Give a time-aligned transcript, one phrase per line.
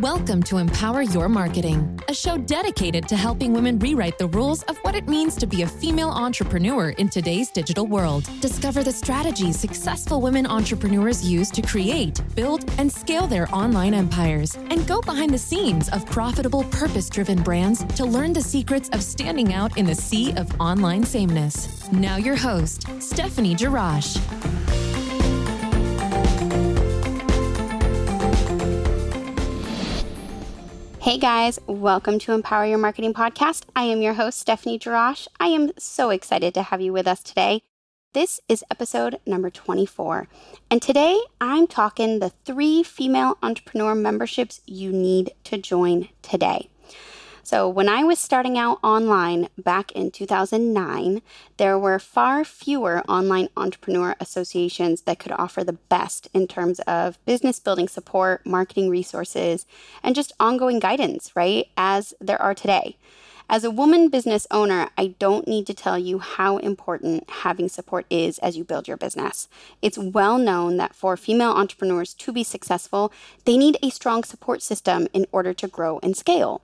[0.00, 4.78] Welcome to Empower Your Marketing, a show dedicated to helping women rewrite the rules of
[4.78, 8.26] what it means to be a female entrepreneur in today's digital world.
[8.40, 14.56] Discover the strategies successful women entrepreneurs use to create, build, and scale their online empires,
[14.56, 19.02] and go behind the scenes of profitable, purpose driven brands to learn the secrets of
[19.02, 21.92] standing out in the sea of online sameness.
[21.92, 24.18] Now, your host, Stephanie Jarash.
[31.12, 33.64] Hey guys, welcome to Empower Your Marketing Podcast.
[33.76, 35.28] I am your host, Stephanie Jarash.
[35.38, 37.60] I am so excited to have you with us today.
[38.14, 40.26] This is episode number 24.
[40.70, 46.70] And today I'm talking the three female entrepreneur memberships you need to join today.
[47.44, 51.22] So, when I was starting out online back in 2009,
[51.56, 57.18] there were far fewer online entrepreneur associations that could offer the best in terms of
[57.24, 59.66] business building support, marketing resources,
[60.04, 61.66] and just ongoing guidance, right?
[61.76, 62.96] As there are today.
[63.50, 68.06] As a woman business owner, I don't need to tell you how important having support
[68.08, 69.48] is as you build your business.
[69.82, 73.12] It's well known that for female entrepreneurs to be successful,
[73.44, 76.62] they need a strong support system in order to grow and scale.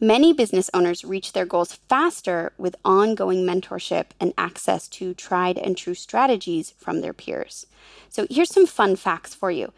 [0.00, 5.76] Many business owners reach their goals faster with ongoing mentorship and access to tried and
[5.76, 7.66] true strategies from their peers.
[8.08, 9.72] So, here's some fun facts for you.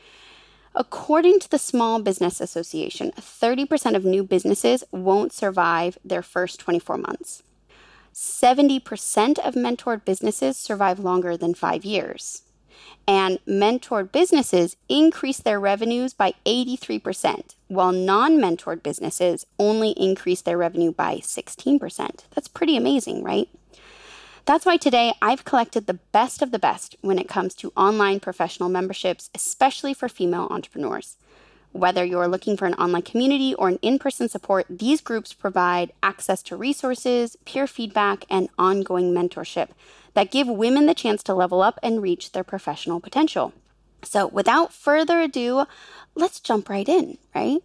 [0.74, 6.96] According to the Small Business Association, 30% of new businesses won't survive their first 24
[6.98, 7.42] months.
[8.14, 12.42] 70% of mentored businesses survive longer than five years
[13.10, 20.56] and mentored businesses increase their revenues by 83%, while non mentored businesses only increase their
[20.56, 22.20] revenue by 16%.
[22.30, 23.48] That's pretty amazing, right?
[24.44, 28.20] That's why today I've collected the best of the best when it comes to online
[28.20, 31.16] professional memberships, especially for female entrepreneurs.
[31.72, 35.92] Whether you're looking for an online community or an in person support, these groups provide
[36.00, 39.70] access to resources, peer feedback, and ongoing mentorship
[40.14, 43.52] that give women the chance to level up and reach their professional potential.
[44.02, 45.66] So, without further ado,
[46.14, 47.58] let's jump right in, right?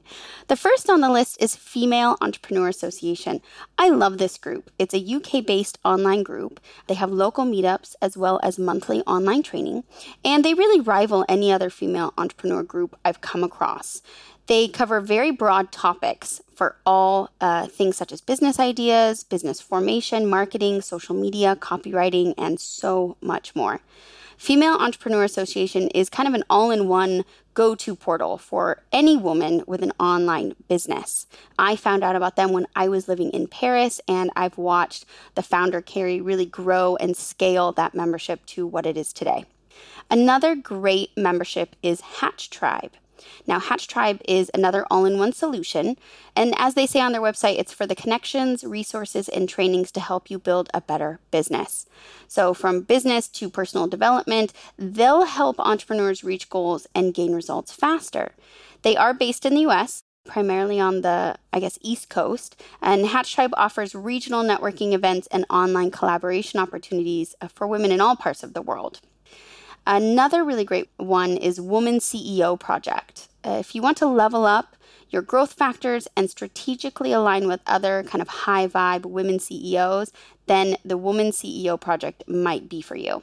[0.47, 3.41] The first on the list is Female Entrepreneur Association.
[3.78, 4.69] I love this group.
[4.78, 6.59] It's a UK based online group.
[6.88, 9.84] They have local meetups as well as monthly online training,
[10.23, 14.02] and they really rival any other female entrepreneur group I've come across.
[14.47, 20.28] They cover very broad topics for all uh, things such as business ideas, business formation,
[20.28, 23.81] marketing, social media, copywriting, and so much more.
[24.38, 27.23] Female Entrepreneur Association is kind of an all in one
[27.53, 31.25] go to portal for any woman with an online business.
[31.57, 35.41] I found out about them when I was living in Paris, and I've watched the
[35.41, 39.46] founder, Carrie, really grow and scale that membership to what it is today.
[40.12, 42.91] Another great membership is Hatch Tribe.
[43.47, 45.97] Now, Hatch Tribe is another all in one solution.
[46.35, 49.99] And as they say on their website, it's for the connections, resources, and trainings to
[49.99, 51.85] help you build a better business.
[52.27, 58.33] So, from business to personal development, they'll help entrepreneurs reach goals and gain results faster.
[58.81, 62.61] They are based in the US, primarily on the, I guess, East Coast.
[62.81, 68.15] And Hatch Tribe offers regional networking events and online collaboration opportunities for women in all
[68.15, 68.99] parts of the world.
[69.88, 73.29] Another really great one is Woman CEO Project.
[73.44, 74.75] If you want to level up
[75.09, 80.12] your growth factors and strategically align with other kind of high vibe women CEOs,
[80.47, 83.22] then the Woman CEO Project might be for you.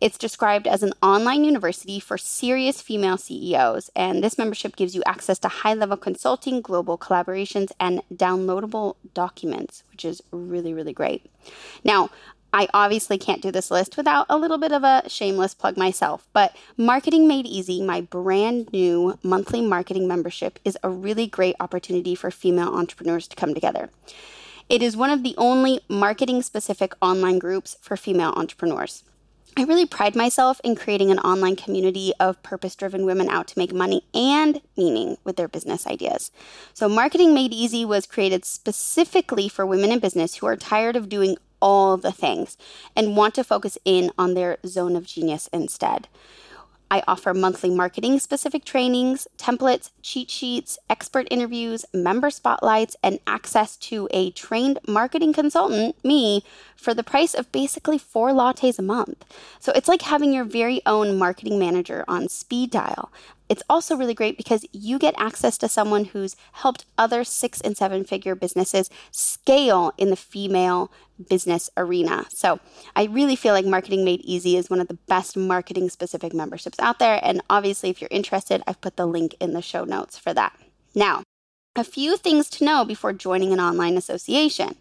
[0.00, 5.02] It's described as an online university for serious female CEOs, and this membership gives you
[5.06, 11.30] access to high level consulting, global collaborations, and downloadable documents, which is really, really great.
[11.84, 12.10] Now,
[12.52, 16.28] I obviously can't do this list without a little bit of a shameless plug myself,
[16.34, 22.14] but Marketing Made Easy, my brand new monthly marketing membership, is a really great opportunity
[22.14, 23.88] for female entrepreneurs to come together.
[24.68, 29.02] It is one of the only marketing specific online groups for female entrepreneurs.
[29.56, 33.58] I really pride myself in creating an online community of purpose driven women out to
[33.58, 36.30] make money and meaning with their business ideas.
[36.72, 41.10] So, Marketing Made Easy was created specifically for women in business who are tired of
[41.10, 42.58] doing all the things
[42.94, 46.08] and want to focus in on their zone of genius instead.
[46.92, 53.78] I offer monthly marketing specific trainings, templates, cheat sheets, expert interviews, member spotlights, and access
[53.78, 56.44] to a trained marketing consultant, me,
[56.76, 59.24] for the price of basically four lattes a month.
[59.58, 63.10] So it's like having your very own marketing manager on speed dial.
[63.52, 67.76] It's also really great because you get access to someone who's helped other six and
[67.76, 70.90] seven figure businesses scale in the female
[71.28, 72.24] business arena.
[72.30, 72.60] So
[72.96, 76.80] I really feel like Marketing Made Easy is one of the best marketing specific memberships
[76.80, 77.20] out there.
[77.22, 80.58] And obviously, if you're interested, I've put the link in the show notes for that.
[80.94, 81.22] Now,
[81.74, 84.76] A few things to know before joining an online association.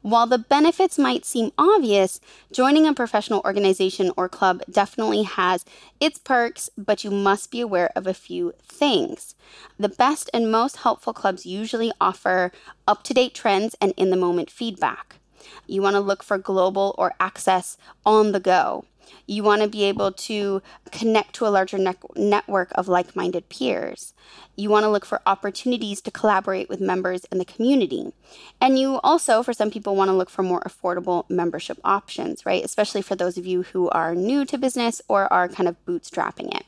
[0.00, 2.18] While the benefits might seem obvious,
[2.50, 5.66] joining a professional organization or club definitely has
[6.00, 9.34] its perks, but you must be aware of a few things.
[9.78, 12.52] The best and most helpful clubs usually offer
[12.88, 15.19] up to date trends and in the moment feedback.
[15.66, 18.84] You want to look for global or access on the go.
[19.26, 23.48] You want to be able to connect to a larger ne- network of like minded
[23.48, 24.12] peers.
[24.56, 28.12] You want to look for opportunities to collaborate with members in the community.
[28.60, 32.64] And you also, for some people, want to look for more affordable membership options, right?
[32.64, 36.54] Especially for those of you who are new to business or are kind of bootstrapping
[36.54, 36.64] it.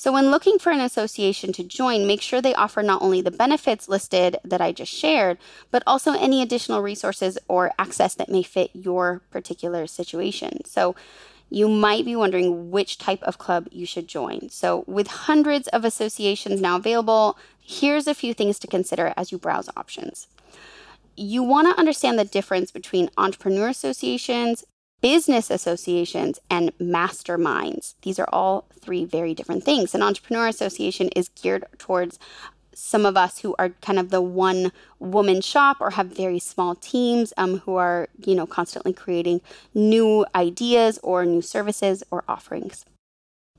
[0.00, 3.30] So, when looking for an association to join, make sure they offer not only the
[3.30, 5.36] benefits listed that I just shared,
[5.70, 10.64] but also any additional resources or access that may fit your particular situation.
[10.64, 10.96] So,
[11.50, 14.48] you might be wondering which type of club you should join.
[14.48, 19.36] So, with hundreds of associations now available, here's a few things to consider as you
[19.36, 20.28] browse options.
[21.14, 24.64] You want to understand the difference between entrepreneur associations,
[25.00, 27.94] business associations, and masterminds.
[28.02, 29.94] These are all three very different things.
[29.94, 32.18] An entrepreneur association is geared towards
[32.74, 36.74] some of us who are kind of the one woman shop or have very small
[36.74, 39.40] teams um, who are, you know, constantly creating
[39.74, 42.84] new ideas or new services or offerings.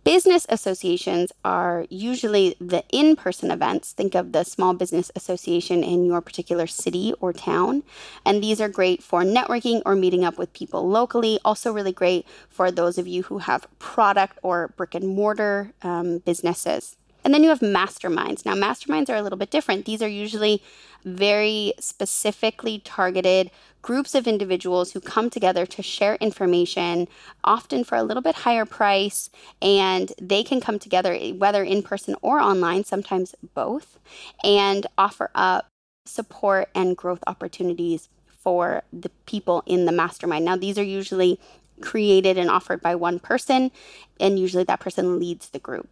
[0.04, 3.92] Business associations are usually the in person events.
[3.92, 7.84] Think of the small business association in your particular city or town.
[8.26, 11.40] And these are great for networking or meeting up with people locally.
[11.46, 16.18] Also, really great for those of you who have product or brick and mortar um,
[16.20, 16.98] businesses.
[17.24, 18.46] And then you have masterminds.
[18.46, 19.86] Now, masterminds are a little bit different.
[19.86, 20.62] These are usually
[21.04, 23.52] very specifically targeted
[23.82, 27.08] groups of individuals who come together to share information,
[27.44, 29.30] often for a little bit higher price,
[29.62, 33.98] and they can come together whether in person or online, sometimes both,
[34.44, 35.68] and offer up
[36.06, 40.46] support and growth opportunities for the people in the mastermind.
[40.46, 41.40] Now, these are usually
[41.82, 43.72] created and offered by one person,
[44.20, 45.88] and usually that person leads the group.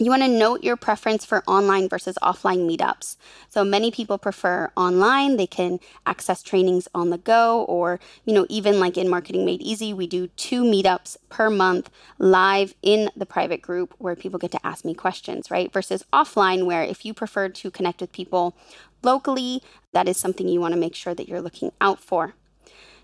[0.00, 3.16] You want to note your preference for online versus offline meetups.
[3.48, 5.36] So many people prefer online.
[5.36, 9.60] They can access trainings on the go or, you know, even like in Marketing Made
[9.60, 14.52] Easy, we do two meetups per month live in the private group where people get
[14.52, 15.72] to ask me questions, right?
[15.72, 18.56] Versus offline where if you prefer to connect with people
[19.02, 22.34] locally, that is something you want to make sure that you're looking out for.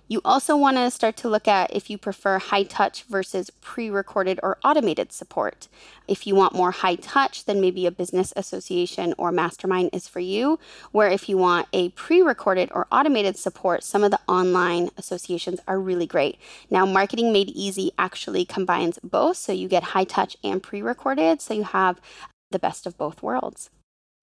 [0.06, 3.88] You also want to start to look at if you prefer high touch versus pre
[3.88, 5.66] recorded or automated support.
[6.06, 10.20] If you want more high touch, then maybe a business association or mastermind is for
[10.20, 10.58] you.
[10.92, 15.60] Where if you want a pre recorded or automated support, some of the online associations
[15.66, 16.38] are really great.
[16.68, 21.40] Now, Marketing Made Easy actually combines both, so you get high touch and pre recorded,
[21.40, 21.98] so you have
[22.50, 23.70] the best of both worlds.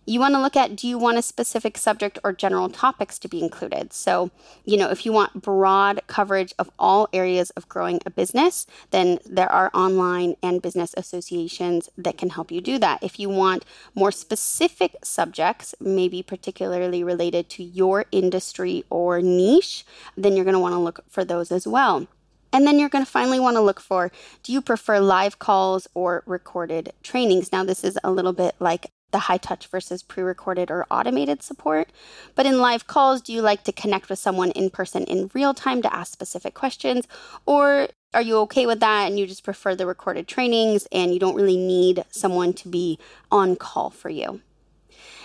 [0.06, 3.28] You want to look at do you want a specific subject or general topics to
[3.28, 3.94] be included?
[3.94, 4.32] So,
[4.66, 9.20] you know, if you want broad coverage of all areas of growing a business, then
[9.26, 13.04] there are online and business associations that can help you do that.
[13.04, 13.64] If you want
[13.94, 19.86] more specific subjects, maybe particularly related to your industry or niche,
[20.18, 22.08] then you're going to want to look for those as well.
[22.52, 24.12] And then you're going to finally want to look for
[24.44, 27.52] do you prefer live calls or recorded trainings?
[27.52, 31.44] Now, this is a little bit like the high touch versus pre recorded or automated
[31.44, 31.90] support.
[32.36, 35.54] But in live calls, do you like to connect with someone in person in real
[35.54, 37.08] time to ask specific questions?
[37.46, 41.20] Or are you okay with that and you just prefer the recorded trainings and you
[41.20, 43.00] don't really need someone to be
[43.32, 44.42] on call for you?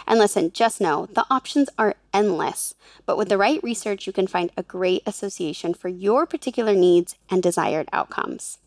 [0.06, 2.74] And listen, just know the options are endless,
[3.06, 7.16] but with the right research, you can find a great association for your particular needs
[7.28, 8.58] and desired outcomes.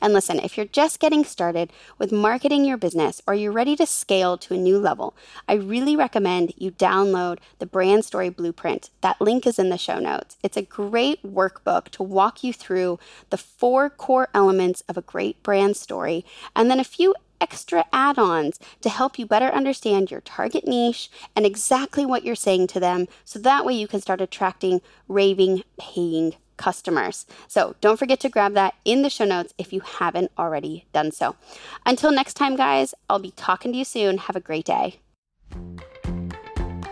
[0.00, 3.86] And listen, if you're just getting started with marketing your business or you're ready to
[3.86, 5.14] scale to a new level,
[5.48, 8.90] I really recommend you download the Brand Story Blueprint.
[9.00, 10.36] That link is in the show notes.
[10.42, 12.98] It's a great workbook to walk you through
[13.30, 18.18] the four core elements of a great brand story and then a few extra add
[18.18, 22.80] ons to help you better understand your target niche and exactly what you're saying to
[22.80, 27.26] them so that way you can start attracting raving paying customers.
[27.48, 31.12] So don't forget to grab that in the show notes if you haven't already done
[31.12, 31.36] so.
[31.84, 34.18] Until next time, guys, I'll be talking to you soon.
[34.18, 35.00] Have a great day.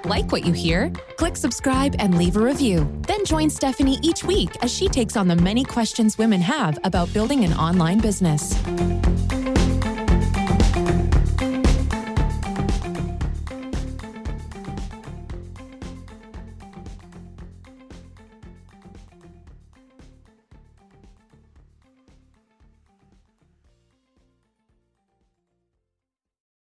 [0.04, 0.90] Like what you hear?
[1.16, 2.86] Click subscribe and leave a review.
[3.06, 7.12] Then join Stephanie each week as she takes on the many questions women have about
[7.14, 8.54] building an online business.